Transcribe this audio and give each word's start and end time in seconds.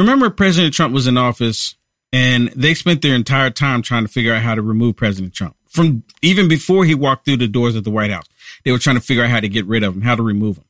remember 0.00 0.30
President 0.30 0.74
Trump 0.74 0.92
was 0.92 1.06
in 1.06 1.16
office 1.16 1.76
and 2.12 2.48
they 2.48 2.74
spent 2.74 3.02
their 3.02 3.14
entire 3.14 3.50
time 3.50 3.82
trying 3.82 4.04
to 4.04 4.12
figure 4.12 4.34
out 4.34 4.42
how 4.42 4.54
to 4.54 4.62
remove 4.62 4.96
President 4.96 5.34
Trump 5.34 5.56
from 5.68 6.04
even 6.22 6.48
before 6.48 6.84
he 6.84 6.94
walked 6.94 7.24
through 7.24 7.38
the 7.38 7.48
doors 7.48 7.74
of 7.74 7.84
the 7.84 7.90
White 7.90 8.10
House. 8.10 8.26
They 8.64 8.72
were 8.72 8.78
trying 8.78 8.96
to 8.96 9.02
figure 9.02 9.24
out 9.24 9.30
how 9.30 9.40
to 9.40 9.48
get 9.48 9.66
rid 9.66 9.82
of 9.82 9.94
him, 9.94 10.02
how 10.02 10.14
to 10.14 10.22
remove 10.22 10.58
him 10.58 10.64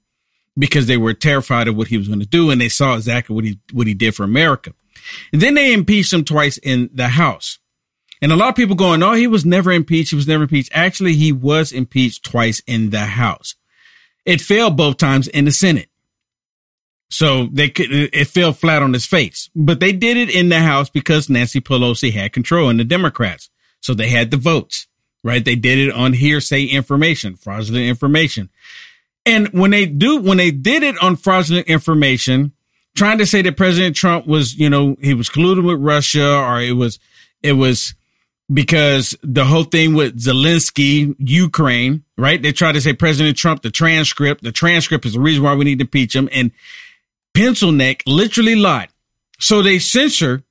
because 0.56 0.86
they 0.86 0.96
were 0.96 1.14
terrified 1.14 1.68
of 1.68 1.76
what 1.76 1.88
he 1.88 1.98
was 1.98 2.08
going 2.08 2.20
to 2.20 2.26
do. 2.26 2.50
And 2.50 2.60
they 2.60 2.68
saw 2.68 2.94
exactly 2.94 3.34
what 3.34 3.44
he, 3.44 3.58
what 3.72 3.86
he 3.86 3.94
did 3.94 4.14
for 4.14 4.24
America. 4.24 4.72
And 5.32 5.42
then 5.42 5.54
they 5.54 5.72
impeached 5.72 6.12
him 6.12 6.24
twice 6.24 6.58
in 6.58 6.90
the 6.92 7.08
House. 7.08 7.58
And 8.22 8.32
a 8.32 8.36
lot 8.36 8.48
of 8.48 8.54
people 8.54 8.76
going, 8.76 9.02
oh, 9.02 9.12
he 9.12 9.26
was 9.26 9.44
never 9.44 9.70
impeached. 9.70 10.10
He 10.10 10.16
was 10.16 10.28
never 10.28 10.44
impeached. 10.44 10.70
Actually, 10.72 11.14
he 11.14 11.32
was 11.32 11.72
impeached 11.72 12.24
twice 12.24 12.62
in 12.66 12.90
the 12.90 13.04
House. 13.04 13.54
It 14.24 14.40
failed 14.40 14.76
both 14.76 14.96
times 14.96 15.28
in 15.28 15.44
the 15.44 15.52
Senate. 15.52 15.90
So 17.10 17.46
they 17.52 17.68
could, 17.68 17.90
it 17.90 18.26
fell 18.26 18.52
flat 18.52 18.82
on 18.82 18.92
his 18.92 19.06
face, 19.06 19.48
but 19.54 19.78
they 19.78 19.92
did 19.92 20.16
it 20.16 20.30
in 20.30 20.48
the 20.48 20.60
House 20.60 20.90
because 20.90 21.30
Nancy 21.30 21.60
Pelosi 21.60 22.12
had 22.12 22.32
control 22.32 22.68
and 22.68 22.80
the 22.80 22.84
Democrats. 22.84 23.50
So 23.80 23.94
they 23.94 24.08
had 24.08 24.30
the 24.30 24.36
votes, 24.36 24.88
right? 25.22 25.44
They 25.44 25.54
did 25.54 25.78
it 25.78 25.92
on 25.92 26.14
hearsay 26.14 26.64
information, 26.64 27.36
fraudulent 27.36 27.86
information. 27.86 28.50
And 29.26 29.48
when 29.48 29.70
they 29.70 29.86
do, 29.86 30.20
when 30.20 30.38
they 30.38 30.50
did 30.50 30.82
it 30.82 31.00
on 31.02 31.16
fraudulent 31.16 31.68
information, 31.68 32.52
trying 32.96 33.18
to 33.18 33.26
say 33.26 33.42
that 33.42 33.56
President 33.56 33.96
Trump 33.96 34.26
was, 34.26 34.54
you 34.54 34.68
know, 34.68 34.96
he 35.00 35.14
was 35.14 35.28
colluding 35.28 35.66
with 35.66 35.80
Russia 35.80 36.36
or 36.36 36.60
it 36.60 36.72
was, 36.72 36.98
it 37.42 37.52
was 37.52 37.94
because 38.52 39.16
the 39.22 39.44
whole 39.44 39.64
thing 39.64 39.94
with 39.94 40.18
Zelensky, 40.20 41.14
Ukraine, 41.18 42.04
right? 42.18 42.40
They 42.40 42.52
tried 42.52 42.72
to 42.72 42.80
say 42.80 42.92
President 42.92 43.36
Trump, 43.36 43.62
the 43.62 43.70
transcript, 43.70 44.42
the 44.42 44.52
transcript 44.52 45.06
is 45.06 45.14
the 45.14 45.20
reason 45.20 45.42
why 45.42 45.54
we 45.54 45.64
need 45.64 45.78
to 45.78 45.84
impeach 45.84 46.14
him. 46.14 46.28
And 46.32 46.50
Pencil 47.34 47.72
Neck 47.72 48.02
literally 48.06 48.54
lied. 48.54 48.88
So 49.40 49.60
they 49.62 49.78
censor 49.78 50.44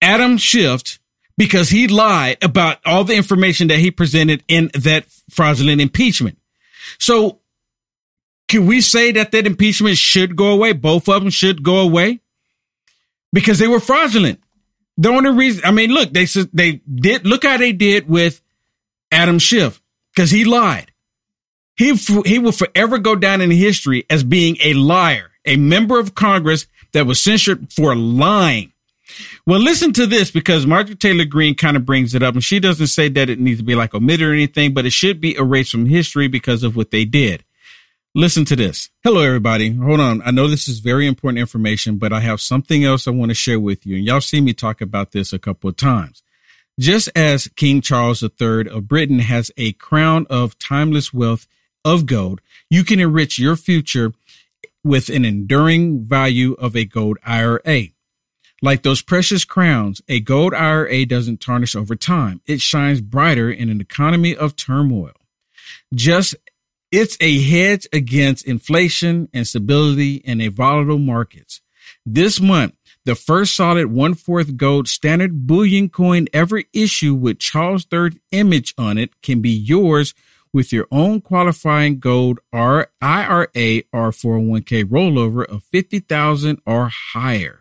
Adam 0.00 0.38
Schiff 0.38 0.98
because 1.36 1.70
he 1.70 1.88
lied 1.88 2.38
about 2.42 2.78
all 2.86 3.04
the 3.04 3.14
information 3.14 3.68
that 3.68 3.78
he 3.78 3.90
presented 3.90 4.44
in 4.48 4.70
that 4.74 5.06
fraudulent 5.28 5.80
impeachment. 5.80 6.38
So 6.98 7.40
can 8.48 8.66
we 8.66 8.80
say 8.80 9.12
that 9.12 9.32
that 9.32 9.46
impeachment 9.46 9.96
should 9.96 10.36
go 10.36 10.52
away? 10.52 10.72
Both 10.72 11.08
of 11.08 11.22
them 11.22 11.30
should 11.30 11.62
go 11.62 11.80
away 11.80 12.20
because 13.32 13.58
they 13.58 13.68
were 13.68 13.80
fraudulent. 13.80 14.40
The 14.96 15.08
only 15.08 15.30
reason, 15.30 15.64
I 15.64 15.70
mean, 15.70 15.90
look, 15.90 16.12
they 16.12 16.26
said 16.26 16.50
they 16.52 16.82
did, 16.92 17.26
look 17.26 17.44
how 17.44 17.56
they 17.56 17.72
did 17.72 18.08
with 18.08 18.42
Adam 19.10 19.38
Schiff 19.38 19.80
because 20.14 20.30
he 20.30 20.44
lied. 20.44 20.92
He, 21.76 21.94
he 21.94 22.38
will 22.38 22.52
forever 22.52 22.98
go 22.98 23.16
down 23.16 23.40
in 23.40 23.50
history 23.50 24.04
as 24.10 24.22
being 24.22 24.56
a 24.60 24.74
liar 24.74 25.29
a 25.44 25.56
member 25.56 25.98
of 25.98 26.14
Congress 26.14 26.66
that 26.92 27.06
was 27.06 27.20
censured 27.20 27.72
for 27.72 27.94
lying. 27.94 28.72
Well, 29.46 29.60
listen 29.60 29.92
to 29.94 30.06
this 30.06 30.30
because 30.30 30.66
Marjorie 30.66 30.96
Taylor 30.96 31.24
Greene 31.24 31.54
kind 31.54 31.76
of 31.76 31.84
brings 31.84 32.14
it 32.14 32.22
up 32.22 32.34
and 32.34 32.44
she 32.44 32.60
doesn't 32.60 32.88
say 32.88 33.08
that 33.08 33.28
it 33.30 33.40
needs 33.40 33.58
to 33.58 33.64
be 33.64 33.74
like 33.74 33.94
omitted 33.94 34.28
or 34.28 34.32
anything, 34.32 34.72
but 34.74 34.86
it 34.86 34.92
should 34.92 35.20
be 35.20 35.36
erased 35.36 35.72
from 35.72 35.86
history 35.86 36.28
because 36.28 36.62
of 36.62 36.76
what 36.76 36.90
they 36.90 37.04
did. 37.04 37.44
Listen 38.14 38.44
to 38.44 38.56
this. 38.56 38.90
Hello, 39.04 39.20
everybody. 39.20 39.72
Hold 39.72 40.00
on. 40.00 40.20
I 40.24 40.32
know 40.32 40.48
this 40.48 40.66
is 40.66 40.80
very 40.80 41.06
important 41.06 41.38
information, 41.38 41.96
but 41.96 42.12
I 42.12 42.20
have 42.20 42.40
something 42.40 42.84
else 42.84 43.06
I 43.06 43.12
want 43.12 43.30
to 43.30 43.34
share 43.34 43.60
with 43.60 43.86
you. 43.86 43.96
And 43.96 44.04
y'all 44.04 44.20
see 44.20 44.40
me 44.40 44.52
talk 44.52 44.80
about 44.80 45.12
this 45.12 45.32
a 45.32 45.38
couple 45.38 45.70
of 45.70 45.76
times. 45.76 46.22
Just 46.78 47.08
as 47.14 47.46
King 47.56 47.80
Charles 47.80 48.22
III 48.22 48.68
of 48.68 48.88
Britain 48.88 49.20
has 49.20 49.52
a 49.56 49.72
crown 49.72 50.26
of 50.28 50.58
timeless 50.58 51.12
wealth 51.12 51.46
of 51.84 52.06
gold, 52.06 52.40
you 52.68 52.84
can 52.84 52.98
enrich 52.98 53.38
your 53.38 53.54
future 53.54 54.12
with 54.82 55.08
an 55.08 55.24
enduring 55.24 56.04
value 56.04 56.54
of 56.54 56.76
a 56.76 56.84
gold 56.84 57.18
IRA. 57.24 57.88
Like 58.62 58.82
those 58.82 59.02
precious 59.02 59.44
crowns, 59.44 60.02
a 60.08 60.20
gold 60.20 60.52
IRA 60.52 61.06
doesn't 61.06 61.40
tarnish 61.40 61.74
over 61.74 61.96
time. 61.96 62.42
It 62.46 62.60
shines 62.60 63.00
brighter 63.00 63.50
in 63.50 63.70
an 63.70 63.80
economy 63.80 64.36
of 64.36 64.56
turmoil. 64.56 65.12
Just 65.94 66.34
it's 66.90 67.16
a 67.20 67.40
hedge 67.40 67.86
against 67.92 68.46
inflation 68.46 69.28
and 69.32 69.46
stability 69.46 70.16
in 70.16 70.40
a 70.40 70.48
volatile 70.48 70.98
markets. 70.98 71.60
This 72.04 72.40
month, 72.40 72.74
the 73.04 73.14
first 73.14 73.54
solid 73.54 73.86
one 73.86 74.14
fourth 74.14 74.56
gold 74.56 74.88
standard 74.88 75.46
bullion 75.46 75.88
coin 75.88 76.26
ever 76.32 76.62
issued 76.72 77.20
with 77.20 77.38
Charles 77.38 77.86
III 77.92 78.20
image 78.32 78.74
on 78.76 78.98
it 78.98 79.22
can 79.22 79.40
be 79.40 79.50
yours 79.50 80.14
with 80.52 80.72
your 80.72 80.86
own 80.90 81.20
qualifying 81.20 81.98
gold 81.98 82.40
IRA 82.52 82.86
or 83.00 84.10
401k 84.10 84.84
rollover 84.84 85.44
of 85.44 85.62
50,000 85.64 86.60
or 86.66 86.90
higher. 87.12 87.60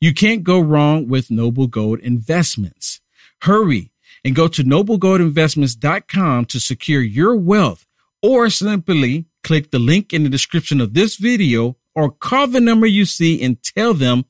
You 0.00 0.12
can't 0.12 0.42
go 0.42 0.60
wrong 0.60 1.08
with 1.08 1.30
Noble 1.30 1.66
Gold 1.66 2.00
Investments. 2.00 3.00
Hurry 3.42 3.92
and 4.24 4.34
go 4.34 4.48
to 4.48 4.62
noblegoldinvestments.com 4.62 6.44
to 6.46 6.60
secure 6.60 7.00
your 7.00 7.36
wealth 7.36 7.86
or 8.22 8.50
simply 8.50 9.26
click 9.42 9.70
the 9.70 9.78
link 9.78 10.12
in 10.12 10.24
the 10.24 10.28
description 10.28 10.80
of 10.80 10.92
this 10.92 11.16
video 11.16 11.76
or 11.94 12.10
call 12.10 12.46
the 12.46 12.60
number 12.60 12.86
you 12.86 13.04
see 13.04 13.42
and 13.42 13.62
tell 13.62 13.94
them 13.94 14.26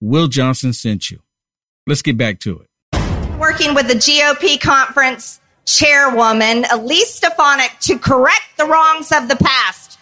Will 0.00 0.28
Johnson 0.28 0.72
sent 0.72 1.10
you. 1.10 1.20
Let's 1.86 2.02
get 2.02 2.16
back 2.16 2.40
to 2.40 2.60
it. 2.60 3.38
Working 3.38 3.74
with 3.74 3.88
the 3.88 3.94
GOP 3.94 4.60
conference 4.60 5.40
chairwoman, 5.64 6.64
Elise 6.70 7.14
Stefanik, 7.14 7.72
to 7.80 7.98
correct 7.98 8.56
the 8.56 8.66
wrongs 8.66 9.12
of 9.12 9.28
the 9.28 9.36
past. 9.36 9.98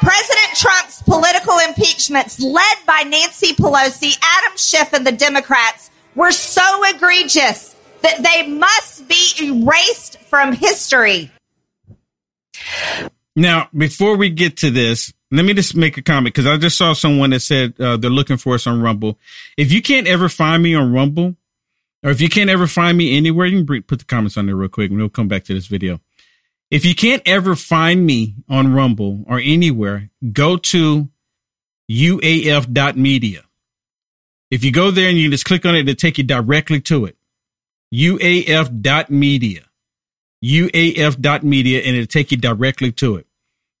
President 0.00 0.56
Trump's 0.56 1.02
political 1.02 1.58
impeachments, 1.60 2.40
led 2.40 2.76
by 2.86 3.04
Nancy 3.06 3.54
Pelosi, 3.54 4.18
Adam 4.20 4.56
Schiff, 4.56 4.92
and 4.92 5.06
the 5.06 5.12
Democrats, 5.12 5.90
were 6.14 6.32
so 6.32 6.82
egregious 6.94 7.76
that 8.02 8.22
they 8.22 8.48
must 8.48 9.06
be 9.08 9.32
erased 9.40 10.18
from 10.22 10.52
history. 10.52 11.30
Now, 13.36 13.68
before 13.76 14.16
we 14.16 14.28
get 14.28 14.56
to 14.58 14.70
this, 14.70 15.12
let 15.30 15.44
me 15.44 15.54
just 15.54 15.74
make 15.74 15.96
a 15.96 16.02
comment 16.02 16.34
because 16.34 16.46
I 16.46 16.56
just 16.58 16.76
saw 16.76 16.92
someone 16.92 17.30
that 17.30 17.40
said 17.40 17.80
uh, 17.80 17.96
they're 17.96 18.10
looking 18.10 18.36
for 18.36 18.54
us 18.54 18.66
on 18.66 18.82
Rumble. 18.82 19.18
If 19.56 19.72
you 19.72 19.80
can't 19.80 20.06
ever 20.06 20.28
find 20.28 20.62
me 20.62 20.74
on 20.74 20.92
Rumble, 20.92 21.36
or 22.02 22.10
if 22.10 22.20
you 22.20 22.28
can't 22.28 22.50
ever 22.50 22.66
find 22.66 22.98
me 22.98 23.16
anywhere, 23.16 23.46
you 23.46 23.64
can 23.64 23.82
put 23.82 23.98
the 23.98 24.04
comments 24.04 24.36
on 24.36 24.46
there 24.46 24.56
real 24.56 24.68
quick 24.68 24.90
and 24.90 24.98
we'll 24.98 25.08
come 25.08 25.28
back 25.28 25.44
to 25.44 25.54
this 25.54 25.66
video. 25.66 26.00
If 26.70 26.84
you 26.84 26.94
can't 26.94 27.22
ever 27.26 27.54
find 27.54 28.04
me 28.06 28.34
on 28.48 28.72
Rumble 28.72 29.24
or 29.28 29.38
anywhere, 29.38 30.10
go 30.32 30.56
to 30.56 31.10
uaf.media. 31.90 33.44
If 34.50 34.64
you 34.64 34.72
go 34.72 34.90
there 34.90 35.08
and 35.08 35.18
you 35.18 35.30
just 35.30 35.44
click 35.44 35.64
on 35.64 35.74
it, 35.74 35.80
it'll 35.80 35.94
take 35.94 36.18
you 36.18 36.24
directly 36.24 36.80
to 36.82 37.04
it. 37.04 37.16
uaf.media. 37.94 39.64
uaf.media 40.44 41.80
and 41.80 41.96
it'll 41.96 42.06
take 42.06 42.30
you 42.30 42.36
directly 42.36 42.92
to 42.92 43.16
it. 43.16 43.26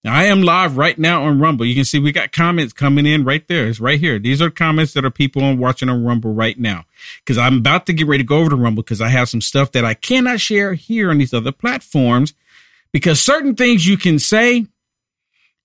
I 0.04 0.24
am 0.24 0.42
live 0.42 0.76
right 0.76 0.98
now 0.98 1.24
on 1.24 1.38
Rumble. 1.38 1.64
You 1.64 1.76
can 1.76 1.84
see 1.84 2.00
we 2.00 2.10
got 2.10 2.32
comments 2.32 2.72
coming 2.72 3.06
in 3.06 3.22
right 3.22 3.46
there. 3.46 3.68
It's 3.68 3.78
right 3.78 4.00
here. 4.00 4.18
These 4.18 4.42
are 4.42 4.50
comments 4.50 4.94
that 4.94 5.04
are 5.04 5.10
people 5.10 5.44
on 5.44 5.58
watching 5.58 5.88
on 5.88 6.04
Rumble 6.04 6.34
right 6.34 6.58
now. 6.58 6.86
Cause 7.24 7.38
I'm 7.38 7.58
about 7.58 7.86
to 7.86 7.92
get 7.92 8.08
ready 8.08 8.24
to 8.24 8.26
go 8.26 8.38
over 8.38 8.50
to 8.50 8.56
Rumble 8.56 8.82
because 8.82 9.00
I 9.00 9.08
have 9.08 9.28
some 9.28 9.40
stuff 9.40 9.70
that 9.72 9.84
I 9.84 9.94
cannot 9.94 10.40
share 10.40 10.74
here 10.74 11.10
on 11.10 11.18
these 11.18 11.32
other 11.32 11.52
platforms 11.52 12.34
because 12.92 13.20
certain 13.20 13.54
things 13.54 13.86
you 13.86 13.96
can 13.96 14.18
say 14.18 14.66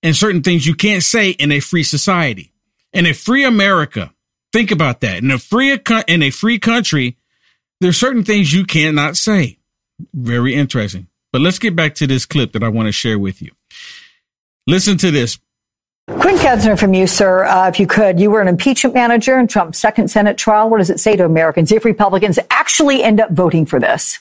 and 0.04 0.14
certain 0.14 0.42
things 0.42 0.66
you 0.66 0.74
can't 0.74 1.02
say 1.02 1.30
in 1.30 1.50
a 1.50 1.58
free 1.58 1.82
society. 1.82 2.52
In 2.92 3.06
a 3.06 3.14
free 3.14 3.44
America, 3.44 4.14
think 4.52 4.70
about 4.70 5.00
that. 5.00 5.18
In 5.18 5.32
a 5.32 5.38
free, 5.38 5.76
in 6.06 6.22
a 6.22 6.30
free 6.30 6.60
country, 6.60 7.16
there's 7.80 7.96
certain 7.96 8.24
things 8.24 8.52
you 8.52 8.64
cannot 8.64 9.16
say. 9.16 9.58
Very 10.14 10.54
interesting. 10.54 11.08
But 11.32 11.40
let's 11.40 11.58
get 11.58 11.74
back 11.74 11.96
to 11.96 12.06
this 12.06 12.24
clip 12.24 12.52
that 12.52 12.62
I 12.62 12.68
want 12.68 12.86
to 12.86 12.92
share 12.92 13.18
with 13.18 13.42
you. 13.42 13.50
Listen 14.68 14.98
to 14.98 15.10
this. 15.10 15.38
Quinn 16.08 16.36
Kensner 16.36 16.78
from 16.78 16.92
you, 16.92 17.06
sir, 17.06 17.44
uh, 17.44 17.68
if 17.68 17.80
you 17.80 17.86
could. 17.86 18.20
You 18.20 18.30
were 18.30 18.42
an 18.42 18.48
impeachment 18.48 18.94
manager 18.94 19.38
in 19.38 19.46
Trump's 19.46 19.78
second 19.78 20.08
Senate 20.08 20.36
trial. 20.36 20.68
What 20.68 20.76
does 20.76 20.90
it 20.90 21.00
say 21.00 21.16
to 21.16 21.24
Americans 21.24 21.72
if 21.72 21.86
Republicans 21.86 22.38
actually 22.50 23.02
end 23.02 23.18
up 23.18 23.30
voting 23.30 23.64
for 23.64 23.80
this? 23.80 24.18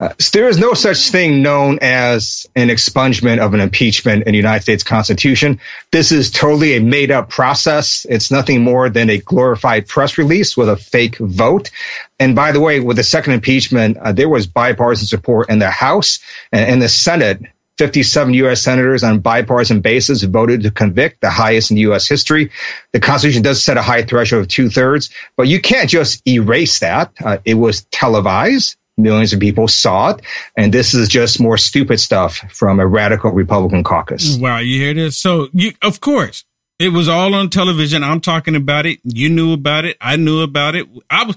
Uh, 0.00 0.12
there 0.32 0.48
is 0.48 0.58
no 0.58 0.74
such 0.74 1.10
thing 1.10 1.42
known 1.42 1.78
as 1.80 2.44
an 2.56 2.68
expungement 2.68 3.38
of 3.38 3.54
an 3.54 3.60
impeachment 3.60 4.24
in 4.26 4.32
the 4.32 4.36
United 4.36 4.62
States 4.62 4.82
Constitution. 4.82 5.60
This 5.92 6.10
is 6.10 6.28
totally 6.28 6.74
a 6.74 6.80
made 6.80 7.12
up 7.12 7.30
process. 7.30 8.04
It's 8.08 8.32
nothing 8.32 8.64
more 8.64 8.90
than 8.90 9.10
a 9.10 9.18
glorified 9.18 9.86
press 9.86 10.18
release 10.18 10.56
with 10.56 10.68
a 10.68 10.76
fake 10.76 11.18
vote. 11.18 11.70
And 12.18 12.34
by 12.34 12.50
the 12.50 12.60
way, 12.60 12.80
with 12.80 12.96
the 12.96 13.04
second 13.04 13.34
impeachment, 13.34 13.96
uh, 13.98 14.10
there 14.10 14.28
was 14.28 14.48
bipartisan 14.48 15.06
support 15.06 15.50
in 15.50 15.60
the 15.60 15.70
House 15.70 16.18
and 16.50 16.68
in 16.68 16.78
the 16.80 16.88
Senate 16.88 17.42
57 17.78 18.34
U.S. 18.34 18.60
senators 18.60 19.02
on 19.04 19.20
bipartisan 19.20 19.80
basis 19.80 20.22
voted 20.24 20.62
to 20.62 20.70
convict, 20.70 21.20
the 21.20 21.30
highest 21.30 21.70
in 21.70 21.76
U.S. 21.78 22.08
history. 22.08 22.50
The 22.92 23.00
Constitution 23.00 23.42
does 23.42 23.62
set 23.62 23.76
a 23.76 23.82
high 23.82 24.02
threshold 24.02 24.42
of 24.42 24.48
two 24.48 24.68
thirds, 24.68 25.10
but 25.36 25.48
you 25.48 25.60
can't 25.60 25.88
just 25.88 26.26
erase 26.26 26.80
that. 26.80 27.12
Uh, 27.24 27.38
it 27.44 27.54
was 27.54 27.82
televised. 27.92 28.76
Millions 28.96 29.32
of 29.32 29.38
people 29.38 29.68
saw 29.68 30.10
it. 30.10 30.22
And 30.56 30.74
this 30.74 30.92
is 30.92 31.08
just 31.08 31.40
more 31.40 31.56
stupid 31.56 32.00
stuff 32.00 32.38
from 32.50 32.80
a 32.80 32.86
radical 32.86 33.30
Republican 33.30 33.84
caucus. 33.84 34.36
Wow. 34.36 34.58
You 34.58 34.80
hear 34.80 34.92
this? 34.92 35.16
So 35.16 35.48
you, 35.52 35.72
of 35.82 36.00
course, 36.00 36.44
It 36.80 36.90
was 36.90 37.08
all 37.08 37.34
on 37.34 37.50
television. 37.50 38.02
I'm 38.04 38.20
talking 38.20 38.54
about 38.54 38.86
it. 38.86 39.00
You 39.04 39.28
knew 39.28 39.52
about 39.52 39.84
it. 39.84 39.96
I 40.00 40.16
knew 40.16 40.42
about 40.42 40.74
it. 40.76 40.86
I 41.10 41.24
was. 41.24 41.36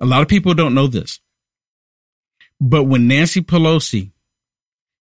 A 0.00 0.06
lot 0.06 0.22
of 0.22 0.28
people 0.28 0.54
don't 0.54 0.74
know 0.74 0.86
this, 0.86 1.20
but 2.60 2.84
when 2.84 3.08
Nancy 3.08 3.40
Pelosi 3.40 4.12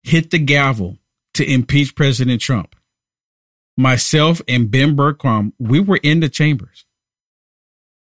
hit 0.07 0.31
the 0.31 0.39
gavel 0.39 0.97
to 1.33 1.45
impeach 1.45 1.95
President 1.95 2.41
Trump, 2.41 2.75
myself 3.77 4.41
and 4.47 4.71
Ben 4.71 4.95
Bergquam, 4.95 5.53
we 5.59 5.79
were 5.79 5.99
in 6.01 6.19
the 6.19 6.29
chambers. 6.29 6.85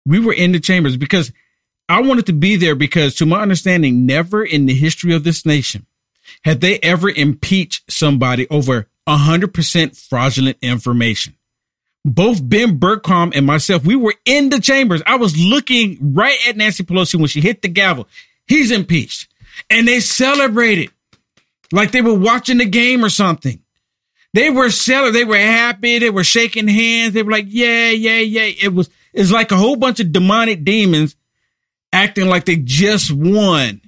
We 0.07 0.21
were 0.21 0.33
in 0.33 0.53
the 0.53 0.61
chambers 0.61 0.97
because 0.97 1.33
I 1.89 2.03
wanted 2.03 2.27
to 2.27 2.33
be 2.33 2.57
there 2.57 2.75
because, 2.75 3.15
to 3.17 3.27
my 3.27 3.41
understanding, 3.41 4.07
never 4.07 4.45
in 4.45 4.67
the 4.67 4.75
history 4.75 5.15
of 5.15 5.25
this 5.25 5.45
nation 5.45 5.87
had 6.45 6.61
they 6.61 6.79
ever 6.81 7.09
impeached 7.09 7.91
somebody 7.91 8.47
over 8.49 8.89
100% 9.09 10.09
fraudulent 10.09 10.59
information. 10.61 11.35
Both 12.05 12.47
Ben 12.47 12.79
Bergquam 12.79 13.33
and 13.35 13.47
myself, 13.47 13.85
we 13.85 13.97
were 13.97 14.15
in 14.25 14.51
the 14.51 14.61
chambers. 14.61 15.03
I 15.07 15.17
was 15.17 15.39
looking 15.39 16.15
right 16.15 16.39
at 16.47 16.57
Nancy 16.57 16.85
Pelosi 16.85 17.17
when 17.17 17.27
she 17.27 17.41
hit 17.41 17.63
the 17.63 17.69
gavel. 17.69 18.07
He's 18.47 18.71
impeached. 18.71 19.29
And 19.69 19.89
they 19.89 20.01
celebrated 20.01 20.91
like 21.73 21.93
they 21.93 22.03
were 22.03 22.19
watching 22.19 22.59
the 22.59 22.67
game 22.67 23.05
or 23.05 23.11
something. 23.11 23.61
They 24.35 24.51
were 24.51 24.71
selling. 24.71 25.13
They 25.13 25.25
were 25.25 25.37
happy. 25.37 25.99
They 25.99 26.11
were 26.11 26.25
shaking 26.25 26.69
hands. 26.69 27.15
They 27.15 27.23
were 27.23 27.33
like, 27.33 27.47
yeah, 27.49 27.91
yeah, 27.91 28.19
yeah. 28.19 28.53
It 28.63 28.75
was, 28.75 28.91
it's 29.13 29.33
like 29.33 29.53
a 29.53 29.57
whole 29.57 29.77
bunch 29.77 30.01
of 30.01 30.13
demonic 30.13 30.65
demons 30.65 31.17
acting 31.93 32.29
like 32.29 32.45
they 32.45 32.57
just 32.57 33.11
won. 33.11 33.81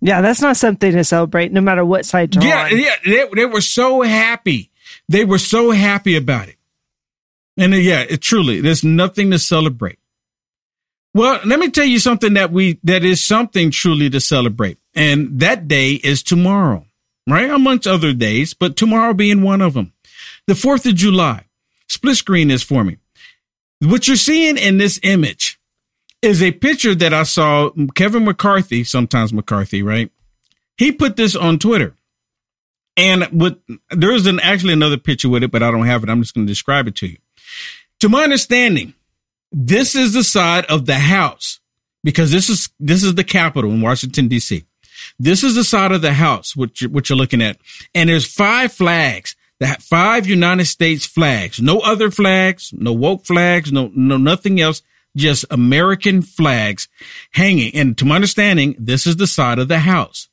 Yeah, 0.00 0.20
that's 0.20 0.42
not 0.42 0.58
something 0.58 0.92
to 0.92 1.02
celebrate, 1.02 1.50
no 1.50 1.62
matter 1.62 1.84
what 1.84 2.04
side 2.04 2.34
you're 2.34 2.44
yeah, 2.44 2.64
on. 2.64 2.78
Yeah, 2.78 2.94
they, 3.04 3.26
they 3.34 3.46
were 3.46 3.62
so 3.62 4.02
happy. 4.02 4.70
They 5.08 5.24
were 5.24 5.38
so 5.38 5.70
happy 5.70 6.16
about 6.16 6.48
it. 6.48 6.56
And 7.56 7.72
uh, 7.72 7.78
yeah, 7.78 8.04
it 8.08 8.20
truly, 8.20 8.60
there's 8.60 8.84
nothing 8.84 9.30
to 9.30 9.38
celebrate. 9.38 9.98
Well, 11.14 11.40
let 11.44 11.58
me 11.58 11.70
tell 11.70 11.84
you 11.84 11.98
something 11.98 12.34
that 12.34 12.50
we, 12.50 12.80
that 12.84 13.04
is 13.04 13.24
something 13.24 13.70
truly 13.70 14.10
to 14.10 14.20
celebrate. 14.20 14.78
And 14.94 15.40
that 15.40 15.68
day 15.68 15.92
is 15.92 16.22
tomorrow, 16.22 16.86
right? 17.26 17.50
Amongst 17.50 17.86
other 17.86 18.12
days, 18.12 18.54
but 18.54 18.76
tomorrow 18.76 19.14
being 19.14 19.42
one 19.42 19.60
of 19.60 19.74
them. 19.74 19.92
The 20.46 20.54
4th 20.54 20.86
of 20.86 20.94
July. 20.94 21.44
Split 21.88 22.16
screen 22.16 22.50
is 22.50 22.62
for 22.62 22.84
me. 22.84 22.98
What 23.80 24.08
you're 24.08 24.16
seeing 24.16 24.56
in 24.56 24.78
this 24.78 24.98
image 25.02 25.60
is 26.22 26.42
a 26.42 26.52
picture 26.52 26.94
that 26.94 27.12
I 27.12 27.22
saw 27.24 27.70
mm, 27.70 27.94
Kevin 27.94 28.24
McCarthy, 28.24 28.84
sometimes 28.84 29.32
McCarthy, 29.32 29.82
right? 29.82 30.10
He 30.76 30.90
put 30.90 31.16
this 31.16 31.36
on 31.36 31.58
Twitter. 31.58 31.94
And 32.96 33.28
with 33.32 33.58
there's 33.90 34.26
an 34.26 34.40
actually 34.40 34.72
another 34.72 34.96
picture 34.96 35.28
with 35.28 35.42
it, 35.42 35.50
but 35.50 35.62
I 35.62 35.70
don't 35.70 35.86
have 35.86 36.02
it. 36.02 36.08
I'm 36.08 36.22
just 36.22 36.34
going 36.34 36.46
to 36.46 36.50
describe 36.50 36.86
it 36.86 36.94
to 36.96 37.08
you. 37.08 37.18
To 38.00 38.08
my 38.08 38.22
understanding, 38.22 38.94
this 39.50 39.94
is 39.94 40.14
the 40.14 40.24
side 40.24 40.64
of 40.66 40.86
the 40.86 40.94
house 40.94 41.60
because 42.04 42.30
this 42.30 42.48
is 42.48 42.68
this 42.78 43.02
is 43.02 43.16
the 43.16 43.24
Capitol 43.24 43.72
in 43.72 43.80
Washington 43.80 44.28
D.C. 44.28 44.64
This 45.18 45.44
is 45.44 45.54
the 45.54 45.64
side 45.64 45.92
of 45.92 46.02
the 46.02 46.14
house 46.14 46.56
which 46.56 46.82
you're, 46.82 46.90
what 46.90 47.08
you're 47.08 47.18
looking 47.18 47.42
at, 47.42 47.58
and 47.94 48.08
there's 48.08 48.26
five 48.26 48.72
flags. 48.72 49.36
That 49.60 49.82
five 49.82 50.26
United 50.26 50.64
States 50.66 51.06
flags, 51.06 51.62
no 51.62 51.78
other 51.78 52.10
flags, 52.10 52.72
no 52.76 52.92
woke 52.92 53.24
flags, 53.24 53.72
no 53.72 53.90
no 53.94 54.16
nothing 54.16 54.60
else 54.60 54.82
just 55.16 55.44
American 55.50 56.22
flags 56.22 56.88
hanging. 57.32 57.74
And 57.74 57.96
to 57.98 58.04
my 58.04 58.16
understanding, 58.16 58.74
this 58.78 59.06
is 59.06 59.16
the 59.16 59.26
side 59.26 59.58
of 59.58 59.68
the 59.68 59.80
house. 59.80 60.28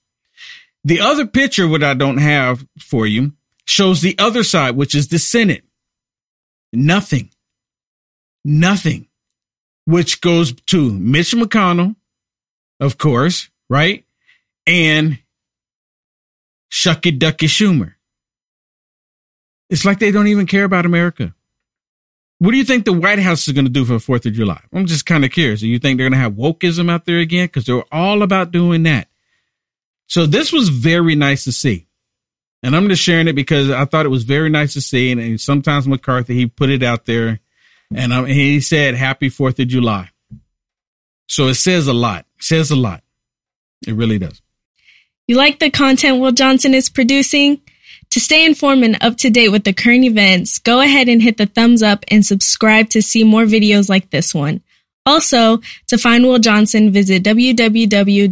The 0.83 0.99
other 0.99 1.27
picture, 1.27 1.67
what 1.67 1.83
I 1.83 1.93
don't 1.93 2.17
have 2.17 2.65
for 2.79 3.05
you, 3.05 3.33
shows 3.65 4.01
the 4.01 4.17
other 4.17 4.43
side, 4.43 4.75
which 4.75 4.95
is 4.95 5.09
the 5.09 5.19
Senate. 5.19 5.63
Nothing. 6.73 7.29
Nothing. 8.43 9.07
Which 9.85 10.21
goes 10.21 10.53
to 10.53 10.91
Mitch 10.91 11.33
McConnell, 11.33 11.95
of 12.79 12.97
course, 12.97 13.49
right? 13.69 14.05
And 14.65 15.19
Shucky 16.71 17.17
Ducky 17.17 17.47
Schumer. 17.47 17.95
It's 19.69 19.85
like 19.85 19.99
they 19.99 20.11
don't 20.11 20.27
even 20.27 20.47
care 20.47 20.63
about 20.63 20.85
America. 20.85 21.33
What 22.39 22.51
do 22.51 22.57
you 22.57 22.63
think 22.63 22.85
the 22.85 22.93
White 22.93 23.19
House 23.19 23.47
is 23.47 23.53
going 23.53 23.65
to 23.65 23.71
do 23.71 23.85
for 23.85 23.93
the 23.93 23.99
4th 23.99 24.25
of 24.25 24.33
July? 24.33 24.61
I'm 24.73 24.87
just 24.87 25.05
kind 25.05 25.23
of 25.23 25.31
curious. 25.31 25.59
Do 25.59 25.67
you 25.67 25.79
think 25.79 25.97
they're 25.97 26.09
going 26.09 26.19
to 26.19 26.23
have 26.23 26.33
wokeism 26.33 26.89
out 26.89 27.05
there 27.05 27.19
again? 27.19 27.45
Because 27.45 27.65
they're 27.65 27.83
all 27.91 28.23
about 28.23 28.51
doing 28.51 28.83
that. 28.83 29.09
So 30.07 30.25
this 30.25 30.51
was 30.51 30.69
very 30.69 31.15
nice 31.15 31.43
to 31.43 31.51
see. 31.51 31.87
And 32.63 32.75
I'm 32.75 32.89
just 32.89 33.01
sharing 33.03 33.27
it 33.27 33.33
because 33.33 33.69
I 33.69 33.85
thought 33.85 34.05
it 34.05 34.09
was 34.09 34.23
very 34.23 34.49
nice 34.49 34.73
to 34.73 34.81
see. 34.81 35.11
And, 35.11 35.21
and 35.21 35.39
sometimes 35.39 35.87
McCarthy, 35.87 36.35
he 36.35 36.47
put 36.47 36.69
it 36.69 36.83
out 36.83 37.05
there 37.05 37.39
and 37.93 38.11
um, 38.11 38.25
he 38.25 38.59
said, 38.59 38.95
Happy 38.95 39.29
4th 39.29 39.59
of 39.59 39.67
July. 39.67 40.09
So 41.27 41.47
it 41.47 41.55
says 41.55 41.87
a 41.87 41.93
lot. 41.93 42.25
It 42.37 42.43
says 42.43 42.71
a 42.71 42.75
lot. 42.75 43.03
It 43.87 43.93
really 43.93 44.19
does. 44.19 44.41
You 45.27 45.35
like 45.37 45.59
the 45.59 45.69
content 45.69 46.19
Will 46.19 46.31
Johnson 46.31 46.73
is 46.73 46.89
producing? 46.89 47.61
To 48.11 48.19
stay 48.19 48.45
informed 48.45 48.83
and 48.83 48.97
up 49.01 49.15
to 49.17 49.29
date 49.29 49.49
with 49.49 49.63
the 49.63 49.71
current 49.73 50.03
events, 50.03 50.59
go 50.59 50.81
ahead 50.81 51.07
and 51.07 51.21
hit 51.21 51.37
the 51.37 51.45
thumbs 51.45 51.81
up 51.81 52.03
and 52.09 52.25
subscribe 52.25 52.89
to 52.89 53.01
see 53.01 53.23
more 53.23 53.45
videos 53.45 53.87
like 53.87 54.09
this 54.09 54.35
one. 54.35 54.61
Also, 55.05 55.61
to 55.87 55.97
find 55.97 56.25
Will 56.25 56.37
Johnson, 56.37 56.91
visit 56.91 57.23
www.uaf.media. 57.23 58.25